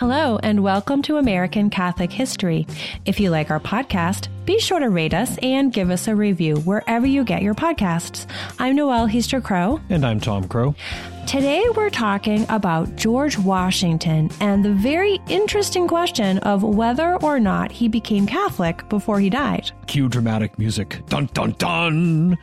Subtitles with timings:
[0.00, 2.66] Hello, and welcome to American Catholic History.
[3.04, 6.56] If you like our podcast, be sure to rate us and give us a review
[6.60, 8.24] wherever you get your podcasts.
[8.58, 9.78] I'm Noelle Heaster Crow.
[9.90, 10.74] And I'm Tom Crow.
[11.26, 17.70] Today we're talking about George Washington and the very interesting question of whether or not
[17.70, 19.70] he became Catholic before he died.
[19.86, 21.02] Cue dramatic music.
[21.08, 22.38] Dun dun dun!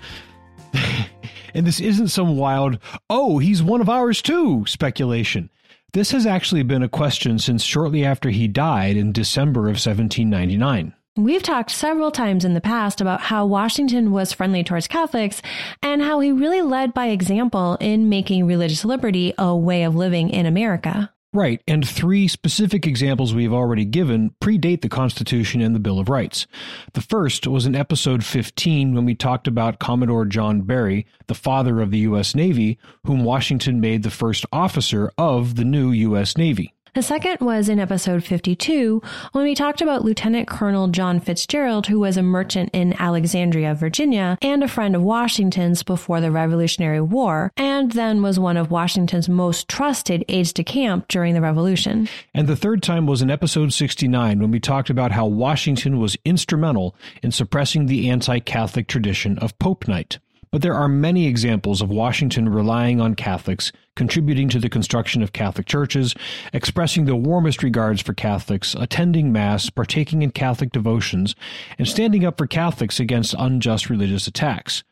[1.56, 2.78] and this isn't some wild,
[3.10, 5.50] oh, he's one of ours too speculation.
[5.94, 10.94] This has actually been a question since shortly after he died in December of 1799.
[11.16, 15.42] We've talked several times in the past about how Washington was friendly towards Catholics
[15.82, 20.30] and how he really led by example in making religious liberty a way of living
[20.30, 21.12] in America.
[21.38, 26.10] Right, and three specific examples we've already given predate the Constitution and the Bill of
[26.10, 26.48] Rights.
[26.94, 31.80] The first was in episode 15 when we talked about Commodore John Barry, the father
[31.80, 32.34] of the U.S.
[32.34, 36.38] Navy, whom Washington made the first officer of the new U.S.
[36.38, 36.74] Navy.
[36.94, 39.02] The second was in episode 52
[39.34, 44.38] when we talked about Lieutenant Colonel John Fitzgerald, who was a merchant in Alexandria, Virginia,
[44.42, 49.30] and a friend of Washington's before the Revolutionary War, and then was one of Washington's
[49.30, 52.10] most trusted aides de camp during the Revolution.
[52.34, 56.18] And the third time was in episode 69 when we talked about how Washington was
[56.26, 60.20] instrumental in suppressing the anti Catholic tradition of Pope Night.
[60.52, 65.34] But there are many examples of Washington relying on Catholics, contributing to the construction of
[65.34, 66.16] Catholic churches,
[66.54, 71.36] expressing the warmest regards for Catholics, attending Mass, partaking in Catholic devotions,
[71.78, 74.84] and standing up for Catholics against unjust religious attacks.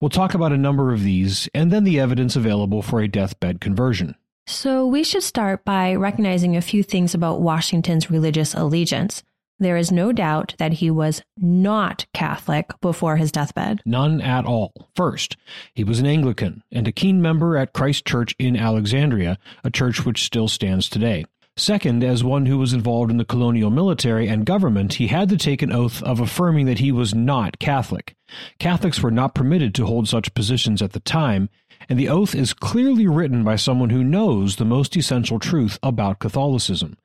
[0.00, 3.60] We'll talk about a number of these, and then the evidence available for a deathbed
[3.60, 4.16] conversion.
[4.48, 9.22] So, we should start by recognizing a few things about Washington's religious allegiance.
[9.58, 13.80] There is no doubt that he was not Catholic before his deathbed.
[13.84, 14.72] None at all.
[14.96, 15.36] First,
[15.74, 20.04] he was an Anglican and a keen member at Christ Church in Alexandria, a church
[20.04, 21.24] which still stands today.
[21.56, 25.36] Second, as one who was involved in the colonial military and government, he had to
[25.36, 28.16] take an oath of affirming that he was not Catholic.
[28.58, 31.50] Catholics were not permitted to hold such positions at the time,
[31.90, 36.20] and the oath is clearly written by someone who knows the most essential truth about
[36.20, 36.96] Catholicism.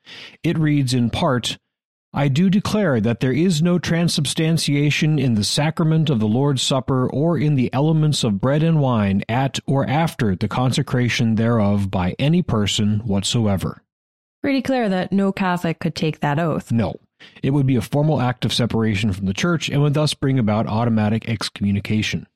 [0.43, 1.57] It reads in part,
[2.13, 7.09] I do declare that there is no transubstantiation in the sacrament of the Lord's Supper
[7.09, 12.15] or in the elements of bread and wine at or after the consecration thereof by
[12.17, 13.83] any person whatsoever.
[14.41, 16.71] Pretty clear that no Catholic could take that oath.
[16.71, 16.95] No.
[17.43, 20.39] It would be a formal act of separation from the church and would thus bring
[20.39, 22.27] about automatic excommunication.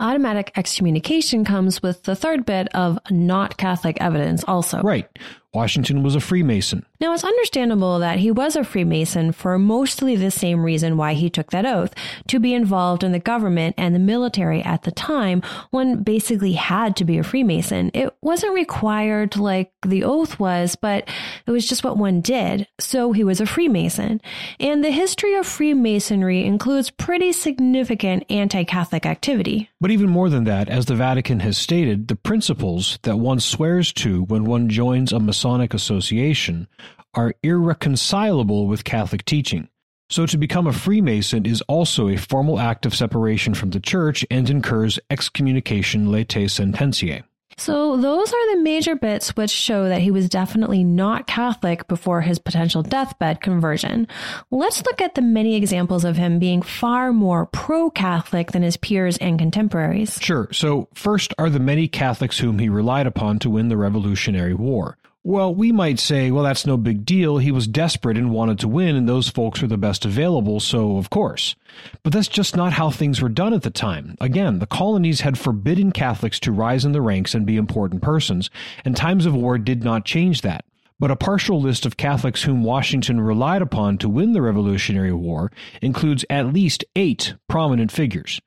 [0.00, 4.82] Automatic excommunication comes with the third bit of not Catholic evidence, also.
[4.82, 5.08] Right.
[5.54, 6.84] Washington was a Freemason.
[7.00, 11.30] Now, it's understandable that he was a Freemason for mostly the same reason why he
[11.30, 11.94] took that oath
[12.28, 15.42] to be involved in the government and the military at the time.
[15.70, 17.90] One basically had to be a Freemason.
[17.94, 21.08] It wasn't required like the oath was, but
[21.46, 22.66] it was just what one did.
[22.80, 24.20] So he was a Freemason.
[24.58, 29.70] And the history of Freemasonry includes pretty significant anti Catholic activity.
[29.80, 33.92] But even more than that, as the Vatican has stated, the principles that one swears
[33.92, 36.66] to when one joins a Masonic Masonic association
[37.12, 39.68] are irreconcilable with Catholic teaching.
[40.08, 44.24] So to become a Freemason is also a formal act of separation from the Church
[44.30, 47.24] and incurs excommunication latae sententiae.
[47.58, 52.20] So, those are the major bits which show that he was definitely not Catholic before
[52.20, 54.08] his potential deathbed conversion.
[54.50, 58.76] Let's look at the many examples of him being far more pro Catholic than his
[58.76, 60.18] peers and contemporaries.
[60.20, 60.48] Sure.
[60.52, 64.96] So, first are the many Catholics whom he relied upon to win the Revolutionary War.
[65.26, 67.38] Well, we might say, well, that's no big deal.
[67.38, 70.98] He was desperate and wanted to win, and those folks were the best available, so
[70.98, 71.56] of course.
[72.02, 74.18] But that's just not how things were done at the time.
[74.20, 78.50] Again, the colonies had forbidden Catholics to rise in the ranks and be important persons,
[78.84, 80.66] and times of war did not change that.
[81.00, 85.50] But a partial list of Catholics whom Washington relied upon to win the Revolutionary War
[85.80, 88.42] includes at least eight prominent figures.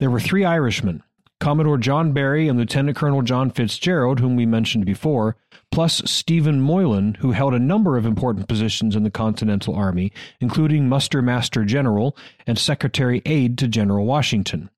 [0.00, 1.02] There were three Irishmen,
[1.44, 5.36] Commodore John Barry and Lieutenant Colonel John Fitzgerald, whom we mentioned before,
[5.70, 10.10] plus Stephen Moylan, who held a number of important positions in the Continental Army,
[10.40, 14.70] including Muster Master General and Secretary Aide to General Washington.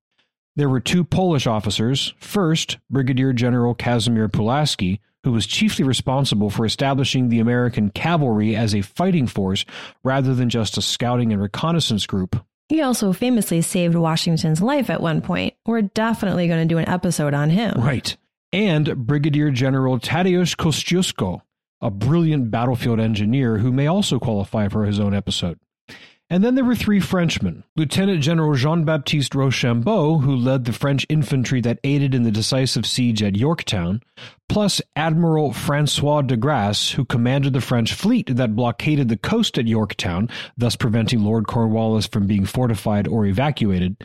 [0.57, 2.15] There were two Polish officers.
[2.19, 8.75] First, Brigadier General Casimir Pulaski, who was chiefly responsible for establishing the American cavalry as
[8.75, 9.65] a fighting force
[10.03, 12.45] rather than just a scouting and reconnaissance group.
[12.69, 15.55] He also famously saved Washington's life at one point.
[15.67, 17.75] We're definitely going to do an episode on him.
[17.77, 18.17] Right.
[18.53, 21.43] and Brigadier General Tadeusz Kościuszko,
[21.81, 25.59] a brilliant battlefield engineer who may also qualify for his own episode.
[26.29, 31.07] And then there were three Frenchmen Lieutenant General Jean Baptiste Rochambeau, who led the French
[31.09, 34.03] infantry that aided in the decisive siege at Yorktown,
[34.49, 39.67] plus Admiral Francois de Grasse, who commanded the French fleet that blockaded the coast at
[39.67, 43.97] Yorktown, thus preventing Lord Cornwallis from being fortified or evacuated.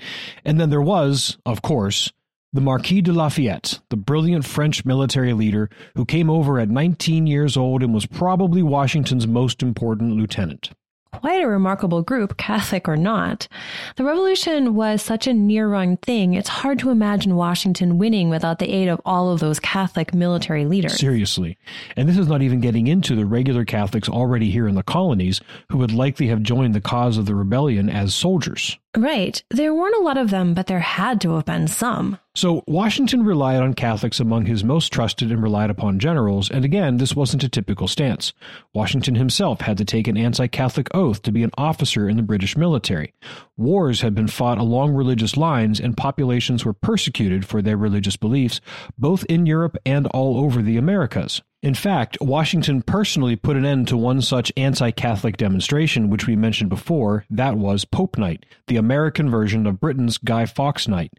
[0.43, 2.11] And then there was, of course,
[2.53, 7.55] the Marquis de Lafayette, the brilliant French military leader who came over at 19 years
[7.55, 10.71] old and was probably Washington's most important lieutenant
[11.12, 13.48] quite a remarkable group, Catholic or not.
[13.96, 18.60] The revolution was such a near run thing, it's hard to imagine Washington winning without
[18.60, 21.00] the aid of all of those Catholic military leaders.
[21.00, 21.58] Seriously.
[21.96, 25.42] And this is not even getting into the regular Catholics already here in the colonies
[25.69, 28.78] who would likely have joined the cause of the rebellion as soldiers.
[28.96, 29.42] Right.
[29.50, 32.18] There weren't a lot of them, but there had to have been some.
[32.33, 36.95] So Washington relied on Catholics among his most trusted and relied upon generals, and again,
[36.95, 38.31] this wasn't a typical stance.
[38.74, 42.24] Washington himself had to take an anti Catholic oath to be an officer in the
[42.24, 43.13] British military.
[43.57, 48.62] Wars had been fought along religious lines, and populations were persecuted for their religious beliefs,
[48.98, 51.42] both in Europe and all over the Americas.
[51.62, 56.36] In fact, Washington personally put an end to one such anti Catholic demonstration, which we
[56.36, 57.24] mentioned before.
[57.30, 61.13] That was Pope Night, the American version of Britain's Guy Fawkes Night.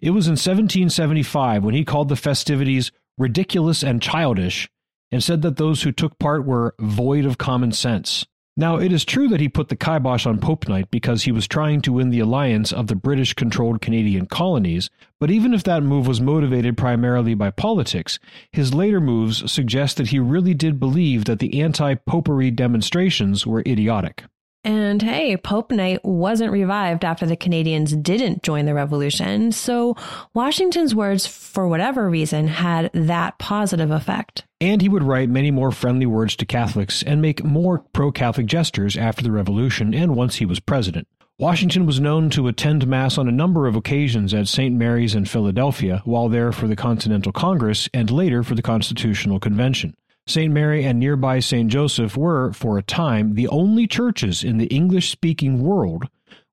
[0.00, 4.68] It was in 1775 when he called the festivities ridiculous and childish
[5.10, 8.24] and said that those who took part were void of common sense.
[8.54, 11.48] Now, it is true that he put the kibosh on Pope Night because he was
[11.48, 15.82] trying to win the alliance of the British controlled Canadian colonies, but even if that
[15.82, 18.18] move was motivated primarily by politics,
[18.50, 23.62] his later moves suggest that he really did believe that the anti popery demonstrations were
[23.66, 24.24] idiotic.
[24.64, 29.96] And hey, Pope Night wasn't revived after the Canadians didn't join the revolution, so
[30.34, 34.44] Washington's words, for whatever reason, had that positive effect.
[34.60, 38.46] And he would write many more friendly words to Catholics and make more pro Catholic
[38.46, 41.08] gestures after the revolution and once he was president.
[41.38, 44.76] Washington was known to attend Mass on a number of occasions at St.
[44.76, 49.96] Mary's in Philadelphia while there for the Continental Congress and later for the Constitutional Convention.
[50.26, 50.52] St.
[50.52, 51.68] Mary and nearby St.
[51.68, 56.04] Joseph were, for a time, the only churches in the English speaking world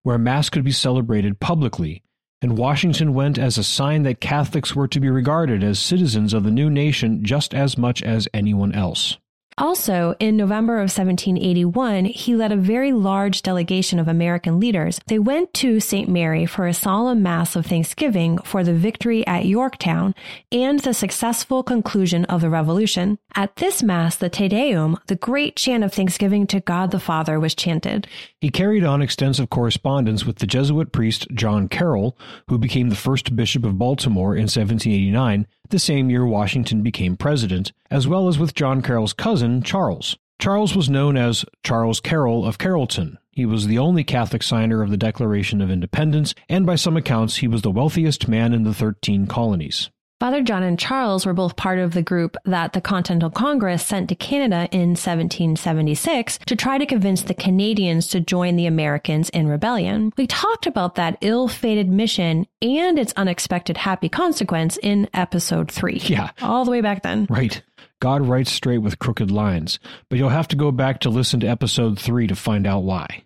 [0.01, 2.01] where Mass could be celebrated publicly,
[2.41, 6.43] and Washington went as a sign that Catholics were to be regarded as citizens of
[6.43, 9.18] the new nation just as much as anyone else.
[9.59, 15.01] Also, in November of 1781, he led a very large delegation of American leaders.
[15.07, 16.07] They went to St.
[16.07, 20.15] Mary for a solemn mass of thanksgiving for the victory at Yorktown
[20.49, 23.19] and the successful conclusion of the revolution.
[23.35, 27.37] At this mass, the Te Deum, the great chant of thanksgiving to God the Father,
[27.37, 28.07] was chanted.
[28.39, 32.17] He carried on extensive correspondence with the Jesuit priest John Carroll,
[32.47, 37.71] who became the first bishop of Baltimore in 1789 the same year Washington became president,
[37.91, 40.17] as well as with John Carroll's cousin, Charles.
[40.39, 43.17] Charles was known as Charles Carroll of Carrollton.
[43.31, 47.37] He was the only Catholic signer of the Declaration of Independence, and by some accounts,
[47.37, 49.89] he was the wealthiest man in the 13 colonies.
[50.19, 54.09] Father John and Charles were both part of the group that the Continental Congress sent
[54.09, 59.47] to Canada in 1776 to try to convince the Canadians to join the Americans in
[59.47, 60.11] rebellion.
[60.17, 66.01] We talked about that ill fated mission and its unexpected happy consequence in episode 3.
[66.03, 66.31] Yeah.
[66.41, 67.25] All the way back then.
[67.29, 67.63] Right.
[68.01, 71.47] God writes straight with crooked lines, but you'll have to go back to listen to
[71.47, 73.23] episode 3 to find out why.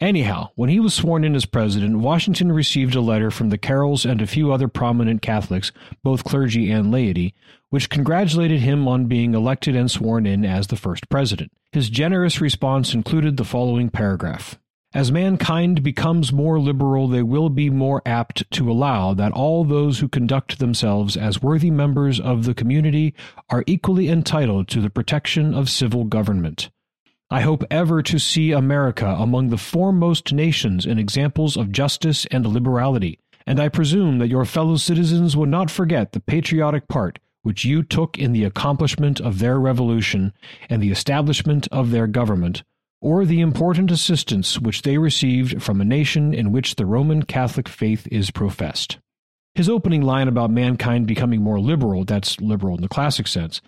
[0.00, 4.04] Anyhow, when he was sworn in as president, Washington received a letter from the Carrolls
[4.04, 7.34] and a few other prominent Catholics, both clergy and laity,
[7.70, 11.50] which congratulated him on being elected and sworn in as the first president.
[11.72, 14.58] His generous response included the following paragraph.
[14.94, 19.98] As mankind becomes more liberal, they will be more apt to allow that all those
[19.98, 23.12] who conduct themselves as worthy members of the community
[23.50, 26.70] are equally entitled to the protection of civil government.
[27.34, 32.46] I hope ever to see America among the foremost nations in examples of justice and
[32.46, 37.64] liberality, and I presume that your fellow citizens will not forget the patriotic part which
[37.64, 40.32] you took in the accomplishment of their revolution
[40.70, 42.62] and the establishment of their government,
[43.00, 47.68] or the important assistance which they received from a nation in which the Roman Catholic
[47.68, 48.98] faith is professed.
[49.56, 53.60] His opening line about mankind becoming more liberal, that's liberal in the classic sense,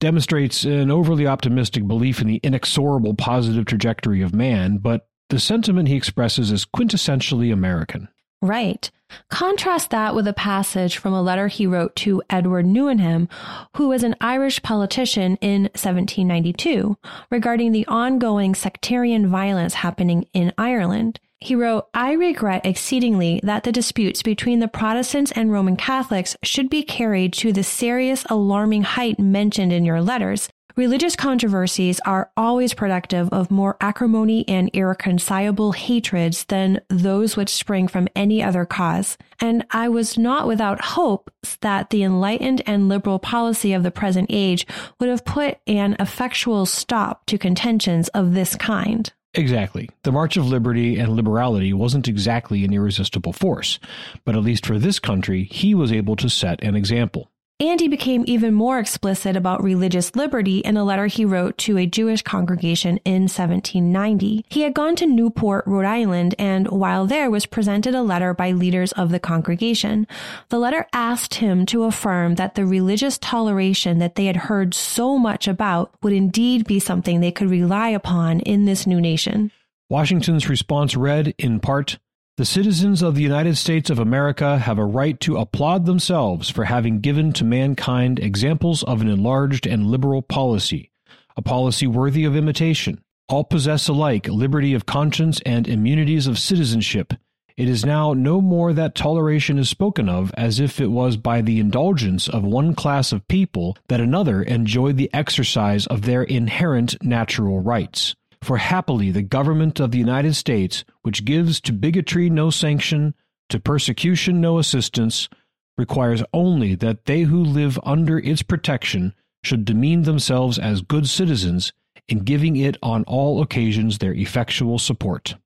[0.00, 5.88] demonstrates an overly optimistic belief in the inexorable positive trajectory of man, but the sentiment
[5.88, 8.08] he expresses is quintessentially American.
[8.42, 8.90] Right.
[9.30, 13.30] Contrast that with a passage from a letter he wrote to Edward Newenham,
[13.76, 16.96] who was an Irish politician in 1792,
[17.30, 21.20] regarding the ongoing sectarian violence happening in Ireland.
[21.44, 26.70] He wrote, I regret exceedingly that the disputes between the Protestants and Roman Catholics should
[26.70, 30.48] be carried to the serious, alarming height mentioned in your letters.
[30.74, 37.88] Religious controversies are always productive of more acrimony and irreconcilable hatreds than those which spring
[37.88, 39.18] from any other cause.
[39.38, 44.28] And I was not without hopes that the enlightened and liberal policy of the present
[44.30, 44.66] age
[44.98, 49.12] would have put an effectual stop to contentions of this kind.
[49.34, 49.90] Exactly.
[50.04, 53.80] The March of Liberty and Liberality wasn't exactly an irresistible force,
[54.24, 57.30] but at least for this country, he was able to set an example.
[57.60, 61.78] And he became even more explicit about religious liberty in a letter he wrote to
[61.78, 64.44] a Jewish congregation in 1790.
[64.48, 68.50] He had gone to Newport, Rhode Island, and while there was presented a letter by
[68.50, 70.08] leaders of the congregation.
[70.48, 75.16] The letter asked him to affirm that the religious toleration that they had heard so
[75.16, 79.52] much about would indeed be something they could rely upon in this new nation.
[79.88, 81.98] Washington's response read, in part,
[82.36, 86.64] the citizens of the United States of America have a right to applaud themselves for
[86.64, 90.90] having given to mankind examples of an enlarged and liberal policy,
[91.36, 93.00] a policy worthy of imitation.
[93.28, 97.14] All possess alike liberty of conscience and immunities of citizenship.
[97.56, 101.40] It is now no more that toleration is spoken of as if it was by
[101.40, 107.00] the indulgence of one class of people that another enjoyed the exercise of their inherent
[107.00, 108.16] natural rights.
[108.44, 113.14] For happily the government of the United States, which gives to bigotry no sanction,
[113.48, 115.30] to persecution no assistance,
[115.78, 121.72] requires only that they who live under its protection should demean themselves as good citizens
[122.06, 125.36] in giving it on all occasions their effectual support.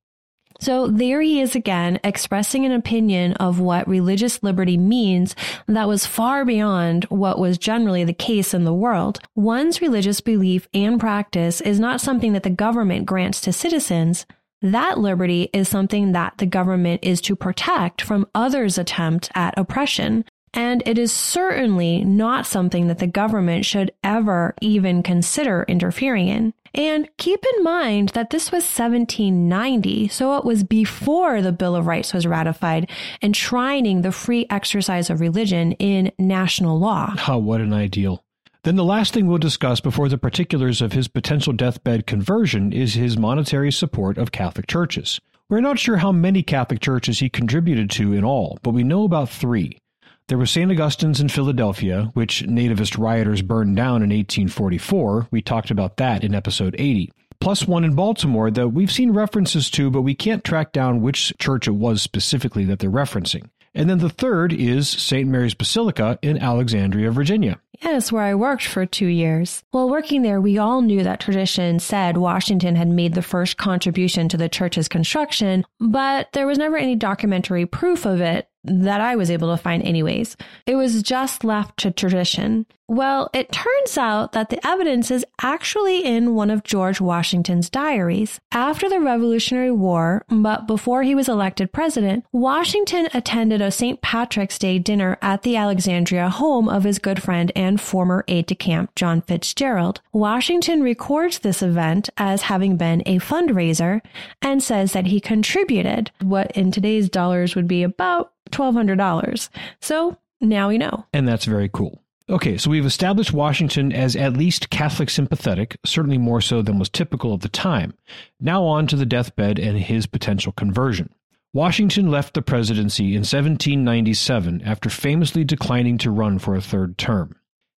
[0.60, 5.36] So there he is again, expressing an opinion of what religious liberty means
[5.68, 9.20] that was far beyond what was generally the case in the world.
[9.36, 14.26] One's religious belief and practice is not something that the government grants to citizens.
[14.60, 20.24] That liberty is something that the government is to protect from others' attempt at oppression.
[20.54, 26.54] And it is certainly not something that the government should ever even consider interfering in.
[26.74, 31.86] And keep in mind that this was 1790, so it was before the Bill of
[31.86, 32.90] Rights was ratified,
[33.22, 37.14] enshrining the free exercise of religion in national law.
[37.26, 38.24] Oh, what an ideal.
[38.64, 42.94] Then the last thing we'll discuss before the particulars of his potential deathbed conversion is
[42.94, 45.20] his monetary support of Catholic churches.
[45.48, 49.04] We're not sure how many Catholic churches he contributed to in all, but we know
[49.04, 49.78] about three.
[50.28, 50.70] There was St.
[50.70, 55.28] Augustine's in Philadelphia, which nativist rioters burned down in 1844.
[55.30, 57.10] We talked about that in episode 80.
[57.40, 61.32] Plus one in Baltimore that we've seen references to, but we can't track down which
[61.38, 63.48] church it was specifically that they're referencing.
[63.74, 65.26] And then the third is St.
[65.26, 67.58] Mary's Basilica in Alexandria, Virginia.
[67.82, 69.62] Yes, where I worked for two years.
[69.70, 74.28] While working there, we all knew that tradition said Washington had made the first contribution
[74.28, 79.16] to the church's construction, but there was never any documentary proof of it that I
[79.16, 80.36] was able to find, anyways.
[80.66, 82.66] It was just left to tradition.
[82.90, 88.40] Well, it turns out that the evidence is actually in one of George Washington's diaries.
[88.50, 94.00] After the Revolutionary War, but before he was elected president, Washington attended a St.
[94.00, 98.56] Patrick's Day dinner at the Alexandria home of his good friend and former aide de
[98.56, 100.00] camp John Fitzgerald.
[100.12, 104.00] Washington records this event as having been a fundraiser
[104.42, 109.48] and says that he contributed what in today's dollars would be about $1,200.
[109.80, 111.06] So now we know.
[111.12, 112.02] And that's very cool.
[112.30, 116.90] Okay, so we've established Washington as at least Catholic sympathetic, certainly more so than was
[116.90, 117.94] typical of the time.
[118.38, 121.14] Now on to the deathbed and his potential conversion.
[121.54, 127.36] Washington left the presidency in 1797 after famously declining to run for a third term.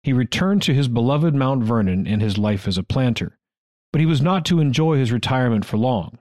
[0.10, 3.38] He returned to his beloved Mount Vernon and his life as a planter.
[3.94, 6.18] But he was not to enjoy his retirement for long.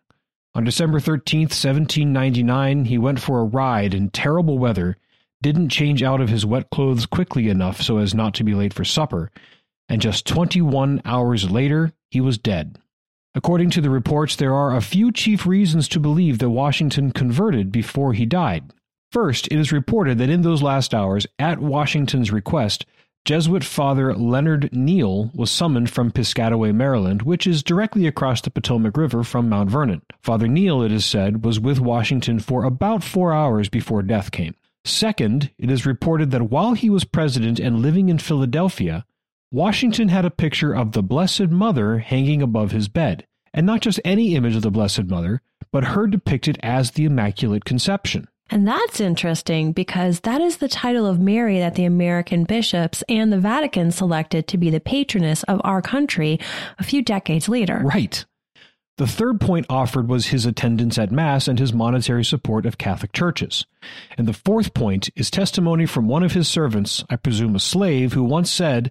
[0.55, 4.99] On December 13, 1799, he went for a ride in terrible weather
[5.41, 8.75] didn't change out of his wet clothes quickly enough so as not to be late
[8.75, 9.31] for supper,
[9.89, 12.77] and just 21 hours later, he was dead.
[13.35, 17.73] According to the reports, there are a few chief reasons to believe that Washington converted
[17.73, 18.71] before he died.
[19.13, 22.85] First, it is reported that in those last hours, at Washington's request,
[23.29, 28.97] Jesuit Father Leonard Neale was summoned from Piscataway, Maryland, which is directly across the Potomac
[28.97, 30.01] River from Mount Vernon.
[30.23, 34.55] Father Neale, it is said, was with Washington for about four hours before death came.
[34.87, 39.05] Second, it is reported that while he was president and living in Philadelphia,
[39.53, 44.01] Washington had a picture of the Blessed Mother hanging above his bed, and not just
[44.07, 48.27] any image of the Blessed Mother, but her depicted as the Immaculate Conception.
[48.51, 53.33] And that's interesting because that is the title of Mary that the American bishops and
[53.33, 56.41] the Vatican selected to be the patroness of our country
[56.79, 57.83] a few decades later.
[57.85, 58.25] Right.
[58.97, 63.13] The third point offered was his attendance at Mass and his monetary support of Catholic
[63.13, 63.65] churches.
[64.17, 68.15] And the fourth point is testimony from one of his servants, I presume a slave,
[68.15, 68.91] who once said,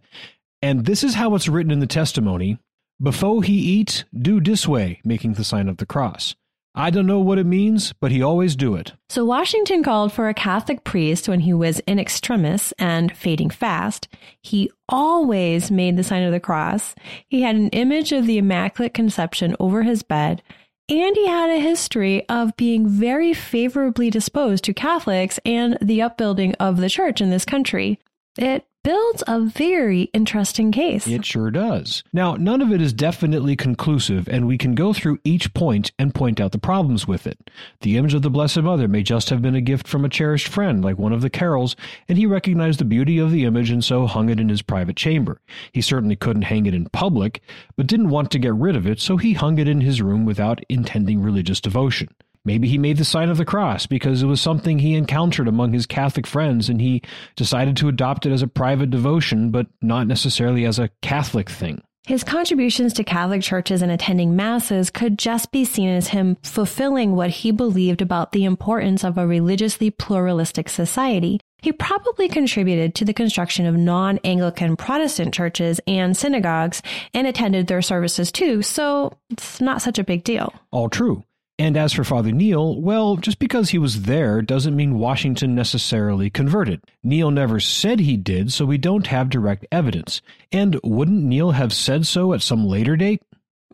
[0.62, 2.58] and this is how it's written in the testimony
[3.02, 6.36] Before he eat, do this way, making the sign of the cross.
[6.78, 8.94] I don't know what it means, but he always do it.
[9.10, 14.08] So Washington called for a Catholic priest when he was in extremis and fading fast.
[14.42, 16.94] He always made the sign of the cross.
[17.28, 20.44] He had an image of the Immaculate Conception over his bed.
[20.88, 26.54] And he had a history of being very favorably disposed to Catholics and the upbuilding
[26.60, 28.00] of the church in this country.
[28.38, 31.06] It builds a very interesting case.
[31.08, 32.06] It sure does.
[32.14, 36.16] Now, none of it is definitely conclusive, and we can go through each point and
[36.16, 37.50] point out the problems with it.
[37.82, 40.48] The image of the Blessed Mother may just have been a gift from a cherished
[40.48, 41.76] friend, like one of the Carrolls,
[42.08, 44.96] and he recognized the beauty of the image and so hung it in his private
[44.96, 45.42] chamber.
[45.74, 47.42] He certainly couldn't hang it in public,
[47.76, 50.24] but didn't want to get rid of it, so he hung it in his room
[50.24, 52.08] without intending religious devotion.
[52.48, 55.74] Maybe he made the sign of the cross because it was something he encountered among
[55.74, 57.02] his Catholic friends and he
[57.36, 61.82] decided to adopt it as a private devotion, but not necessarily as a Catholic thing.
[62.06, 67.18] His contributions to Catholic churches and attending masses could just be seen as him fulfilling
[67.18, 71.42] what he believed about the importance of a religiously pluralistic society.
[71.62, 76.82] He probably contributed to the construction of non Anglican Protestant churches and synagogues
[77.14, 80.54] and attended their services too, so it's not such a big deal.
[80.72, 81.26] All true.
[81.60, 86.30] And as for Father Neale, well, just because he was there doesn't mean Washington necessarily
[86.30, 86.84] converted.
[87.04, 90.22] Neale never said he did, so we don't have direct evidence.
[90.52, 93.24] And wouldn't Neale have said so at some later date?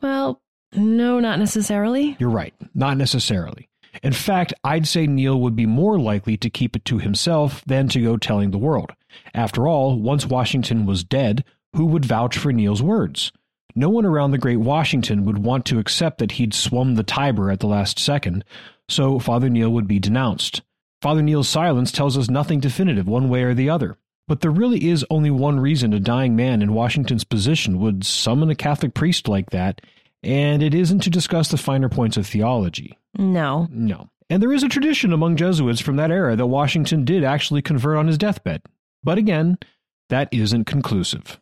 [0.02, 2.16] Well, no, not necessarily.
[2.20, 3.70] You're right, not necessarily.
[4.02, 7.90] In fact, I'd say Neale would be more likely to keep it to himself than
[7.90, 8.92] to go telling the world.
[9.34, 11.44] After all, once Washington was dead,
[11.76, 13.32] who would vouch for Neale's words?
[13.76, 17.50] No one around the great Washington would want to accept that he'd swum the Tiber
[17.50, 18.44] at the last second,
[18.88, 20.62] so Father Neale would be denounced.
[21.02, 23.98] Father Neale's silence tells us nothing definitive one way or the other.
[24.28, 28.50] But there really is only one reason a dying man in Washington's position would summon
[28.50, 29.82] a Catholic priest like that,
[30.22, 32.98] and it isn't to discuss the finer points of theology.
[33.18, 33.68] No.
[33.70, 34.10] No.
[34.30, 37.98] And there is a tradition among Jesuits from that era that Washington did actually convert
[37.98, 38.62] on his deathbed.
[39.04, 39.58] But again,
[40.10, 41.40] that isn't conclusive.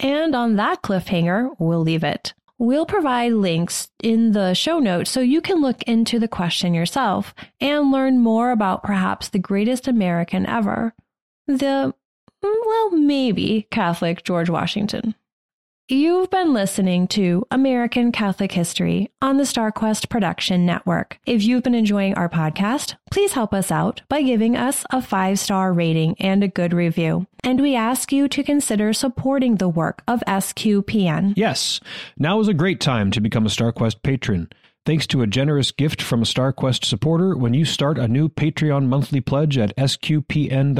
[0.00, 2.34] And on that cliffhanger, we'll leave it.
[2.58, 7.34] We'll provide links in the show notes so you can look into the question yourself
[7.60, 10.92] and learn more about perhaps the greatest American ever.
[11.46, 11.94] The,
[12.42, 15.14] well, maybe Catholic George Washington.
[15.90, 21.18] You've been listening to American Catholic History on the StarQuest Production Network.
[21.24, 25.38] If you've been enjoying our podcast, please help us out by giving us a five
[25.38, 27.26] star rating and a good review.
[27.42, 31.32] And we ask you to consider supporting the work of SQPN.
[31.38, 31.80] Yes,
[32.18, 34.50] now is a great time to become a StarQuest patron.
[34.86, 38.86] Thanks to a generous gift from a StarQuest supporter, when you start a new Patreon
[38.86, 40.78] monthly pledge at sqpn.com/give,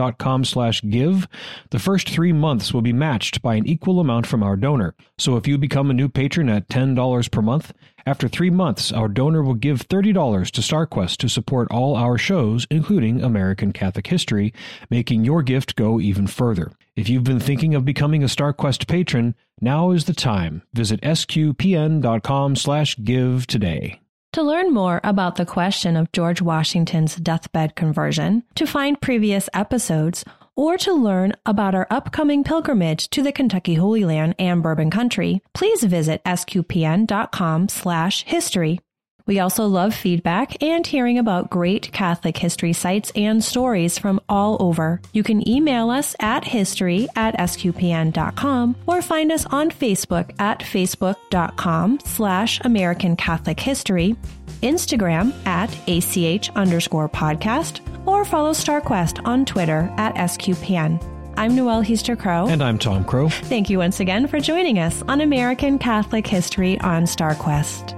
[1.71, 4.95] the first 3 months will be matched by an equal amount from our donor.
[5.19, 7.75] So if you become a new patron at $10 per month,
[8.07, 12.67] after 3 months our donor will give $30 to StarQuest to support all our shows,
[12.71, 14.55] including American Catholic History,
[14.89, 16.73] making your gift go even further.
[16.97, 20.63] If you've been thinking of becoming a StarQuest patron, now is the time.
[20.73, 24.01] Visit sqpn.com/give today.
[24.35, 30.23] To learn more about the question of George Washington's deathbed conversion, to find previous episodes,
[30.55, 35.41] or to learn about our upcoming pilgrimage to the Kentucky Holy Land and Bourbon Country,
[35.55, 38.81] please visit sqpn.com/history.
[39.29, 44.57] We also love feedback and hearing about great Catholic history sites and stories from all
[44.59, 45.03] over.
[45.13, 52.01] You can email us at history at sqpn.com or find us on Facebook at facebook.com
[52.07, 54.17] slash American Catholic History,
[54.63, 61.05] Instagram at ACH underscore podcast, or follow StarQuest on Twitter at SQPN.
[61.37, 62.49] I'm Noelle Heaster Crow.
[62.49, 63.29] And I'm Tom Crow.
[63.29, 67.98] Thank you once again for joining us on American Catholic History on StarQuest.